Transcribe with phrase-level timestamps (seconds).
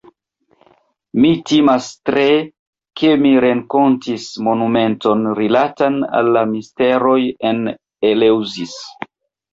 [1.23, 2.23] Mi timas tre,
[3.01, 7.19] ke mi renkontis monumenton rilatan al la misteroj
[7.51, 7.63] en
[8.15, 8.75] Eleŭzis.